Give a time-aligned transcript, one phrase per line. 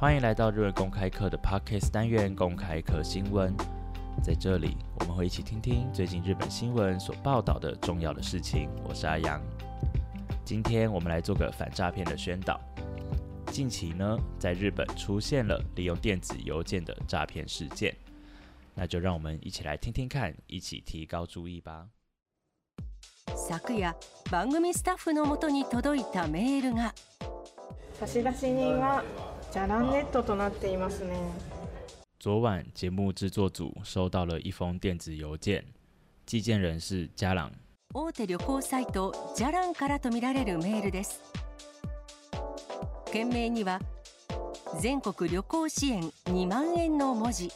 [0.00, 3.52] 欢迎来到日文公开课的 Parkes 单元公开课新闻，
[4.22, 8.70] 在这里我们会一起听听最近日本新闻所报道的重要的事情。
[8.88, 9.42] 我是阿阳，
[10.44, 12.60] 今天我们来做个反诈骗的宣导。
[13.48, 17.92] 近期呢，在日本出现了利用电子邮件的诈骗事件，
[18.76, 21.88] 那就让我们一起来听听看，一起提高注意吧。
[23.48, 23.92] 昨夜，
[24.30, 26.92] 番組スタッフの元に届いたメールが
[27.98, 28.22] 差出
[28.54, 29.02] 人が。
[29.50, 31.16] ジャランネットとなっていますね。
[32.22, 35.64] 昨晚节目制作组收到了一封电子邮件，
[36.26, 37.52] 寄件人是ラン。
[37.94, 41.20] 大手旅行サイトジャランからとみられるメールです。
[43.10, 43.80] 件名には
[44.82, 47.50] 全国旅行支援2万円の文字。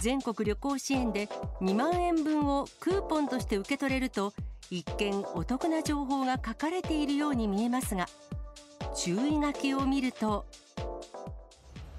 [0.00, 1.26] 全国旅行支援で
[1.60, 4.32] 2万円分をクーポンとして受け取れると、
[4.70, 8.06] 一見お得な情報が書かれているように見えますが、
[8.94, 10.44] 注意書きを見ると、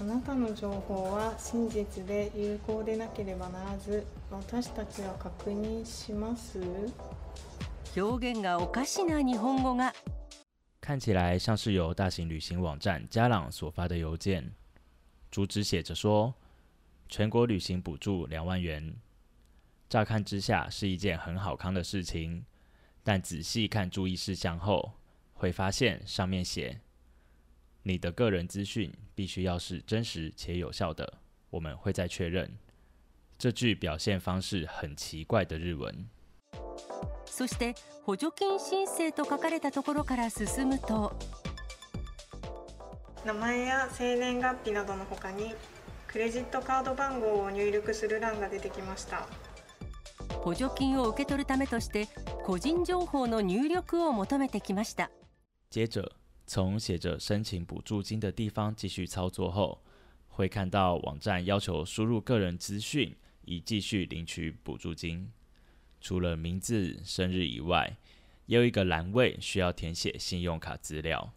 [0.00, 6.58] あなたの情報は真実で有効でなければならず、私たちは確認します。
[7.96, 9.92] 表現がおかしな日本語が、
[10.80, 14.52] 看起来像是由大型旅行网站嘉朗所发的邮件，
[15.30, 16.34] 主旨写着说
[17.08, 18.92] 全国旅行补助两万元。
[19.88, 22.44] 乍看之下是一件很好康的事情，
[23.04, 24.90] 但仔细看注意事项后。
[25.40, 26.78] 会发现上面写，
[27.82, 31.14] 你的个人资讯必须要是真实且有效的，
[31.48, 32.54] 我们会再确认。
[33.38, 36.06] 这句表现方式很奇怪的日文。
[37.24, 37.74] そして
[38.04, 41.14] 補助金申請と書かれたところから進むと、
[43.24, 45.54] 名前や生年月日などのほに
[46.06, 49.26] クレジットカード番号を入力する欄が出てきました。
[50.42, 52.08] 補助金を受け取るためとして
[52.44, 55.10] 個人情報の入力を求めてきました。
[55.70, 56.16] 接着，
[56.48, 59.80] 从写着申请补助金的地方继续操作后，
[60.26, 63.14] 会看到网站要求输入个人资讯
[63.44, 65.30] 以继续领取补助金。
[66.00, 67.96] 除了名字、生日以外，
[68.46, 71.32] 有一个栏位需要填写信用卡资料。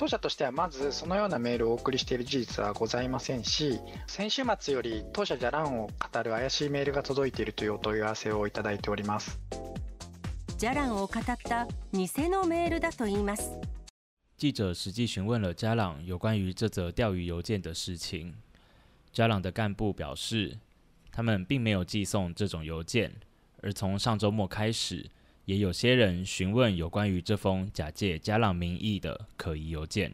[0.00, 9.38] 当社としてはまずそのようなメールをお送りしている事実はございませんし先週末より当社じゃらんを語る怪しいメールが届いているというお問い合わせをいただいております
[10.56, 13.52] じゃらんを語った偽のメールだと言います
[14.38, 18.32] 記者实际询问了家朗有关于这则钓鱼邮件的事情。
[19.12, 20.56] 家朗的干部表示，
[21.12, 23.12] 他们并没有寄送这种邮件，
[23.62, 25.04] 而从上周末开始，
[25.50, 30.08] 也有些人询问有关于这封假借家长名义的可疑邮件。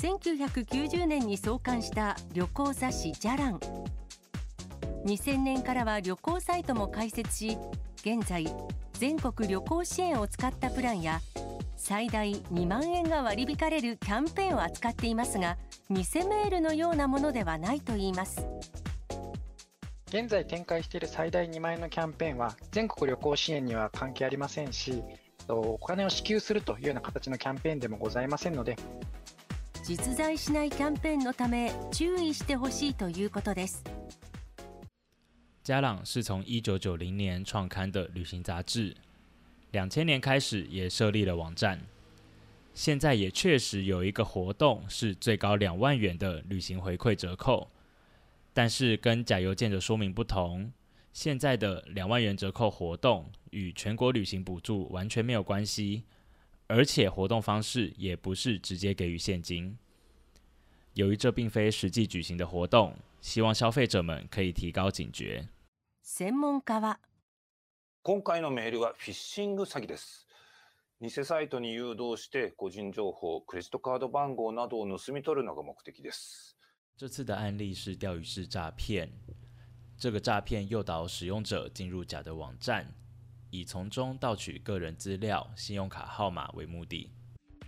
[0.00, 3.60] 1990年に創刊した旅行雑誌じゃらん。
[5.04, 7.58] 2000年からは旅行サイトも開設し、
[8.00, 8.46] 現在、
[8.94, 11.20] 全国旅行支援を使ったプランや、
[11.76, 15.58] 最大2万円が割り引かれるキャンペーンを扱っていますが、
[15.90, 15.96] 偽
[16.26, 18.40] メールのようなものではないといいます。
[20.14, 25.02] 現在展開している最大2万円のキャンペーンは全国旅行支援には関係ありませんし
[25.48, 28.76] お金を支給するというような形のキャンペーンでもございませんので
[29.82, 33.82] 実在しないキャンペーンのため注意してほしいということです。
[35.66, 38.94] 家朗是从一九九零年创刊的旅行杂志，
[39.72, 41.76] 两千年开始也设立了网站，
[42.72, 47.66] 现在也确实有一个活动是最高两万元的旅行回馈折扣，
[48.56, 50.72] 但是跟假邮件的说明不同，
[51.12, 56.04] 现在的两万元折扣活动与全国旅行补助完全没有关系，
[56.68, 59.76] 而且活动方式也不是直接给予现金。
[60.92, 65.48] 由于这并非实际举行的活动，希望消费者们可以提高警觉。
[66.04, 66.96] 専門家说，
[68.04, 70.28] 今回のメールはフィッシング詐欺です。
[71.00, 76.54] 偽サイトに誘導して個人情報、クレジットカード番号などを盗み取るのが目的です。
[76.96, 79.10] 这次的案例是钓鱼式诈骗。
[79.98, 82.88] 这个诈骗诱导使用者进入假的网站，
[83.50, 87.10] 以从中盗取个人资料、信用卡号码为目的。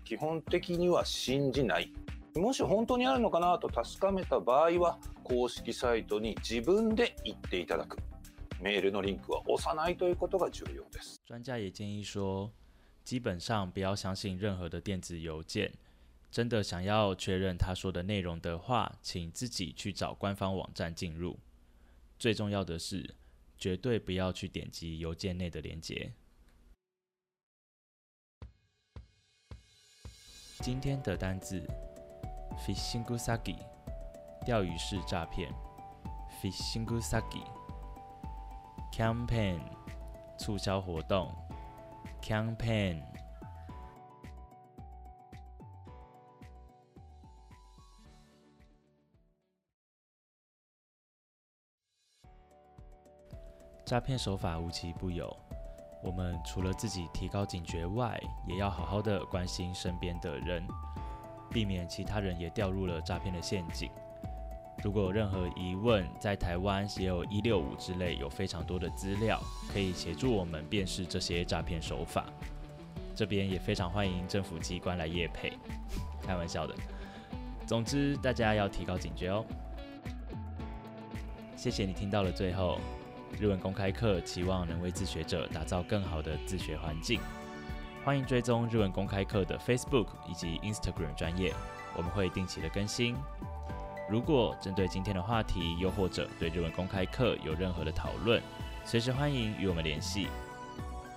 [0.04, 1.88] 基本的には信じない。
[2.34, 7.98] もし本当にあるのかなと確かめた場合は、公式サイトに自分で行っていただく。
[8.60, 11.18] メールのリンクは押さないということが重要です。
[11.26, 12.52] 专家也建议说，
[13.02, 15.72] 基本上不要相信任何的电子邮件。
[16.30, 21.38] 真的想要确认他说的内容的话，请自己去找官方网站进入。
[22.18, 23.14] 最重要的是，
[23.56, 26.12] 绝对不要去点击邮件内的链接。
[30.62, 31.60] 今天的单字
[32.56, 33.58] f i s h i n g u a g i
[34.44, 35.52] 钓鱼式诈骗
[36.40, 37.44] ，fishinguage
[38.92, 39.60] campaign
[40.38, 41.32] 促销活动
[42.22, 43.15] ，campaign。
[53.86, 55.34] 诈骗手法无奇不有，
[56.02, 60.60] 我们除了自己提高警觉外，也要好好的关心身边的人，
[61.52, 63.88] 避免其他人也掉入了诈骗的陷阱。
[64.82, 69.40] 如果有任何疑问，在台湾也有一六五之类有非常多的资料
[69.72, 72.24] 可以协助我们辨识这些诈骗手法。
[73.14, 75.52] 这边也非常欢迎政府机关来夜配，
[76.20, 76.74] 开玩笑的。
[77.68, 79.44] 总之，大家要提高警觉哦。
[81.56, 82.80] 谢谢你听到了最后。
[83.38, 87.20] 日文公开课期望能为自学者打造更好的自学环境，
[88.04, 91.52] 欢迎追踪日文公开课的 Facebook 以及 Instagram 专业，
[91.94, 93.14] 我们会定期的更新。
[94.08, 98.42] 如果针对今天的话题，又或者对日文公开课有任何的讨论，
[98.86, 100.28] 随时欢迎与我们联系。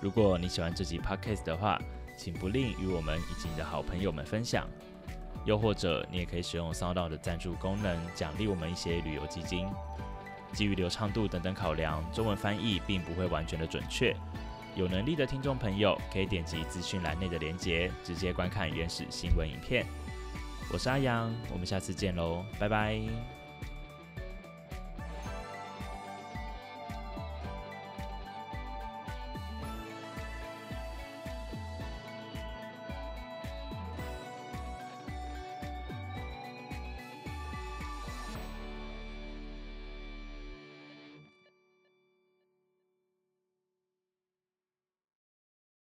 [0.00, 1.80] 如果你喜欢这集 Podcast 的话，
[2.18, 4.68] 请不吝与我们以及你的好朋友们分享，
[5.46, 9.66] 又或者你也可以使用 Sound 的赞助功能，奖励我们一些旅游基金。
[10.52, 14.14] 基于流畅度等等考量，中文翻译并不会完全的准确。
[14.76, 19.84] 有能力的听众朋友可以点击资讯栏内的链接，直接观看原始新闻影片。
[20.72, 23.00] 我是阿阳，我们下次见喽，拜拜。